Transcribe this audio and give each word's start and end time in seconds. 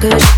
good. 0.00 0.37